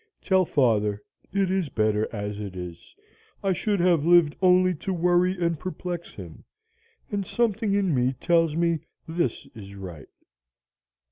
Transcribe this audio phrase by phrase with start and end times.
[0.19, 0.99] Tell father
[1.31, 2.95] it is better as it is.
[3.43, 6.43] I should have lived only to worry and perplex him,
[7.11, 10.09] and something in me tells me this is right.'